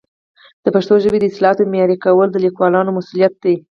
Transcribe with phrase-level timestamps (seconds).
[0.63, 3.55] د پښتو ژبې د اصطلاحاتو معیاري کول د لیکوالانو مسؤلیت دی.